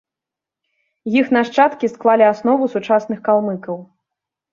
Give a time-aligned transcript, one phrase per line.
[1.19, 3.77] Іх нашчадкі склалі аснову сучасных калмыкаў.